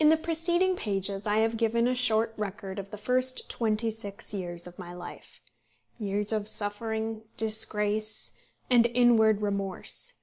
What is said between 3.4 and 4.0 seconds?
twenty